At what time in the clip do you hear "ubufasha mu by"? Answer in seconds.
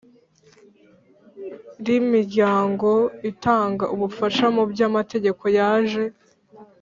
3.95-4.79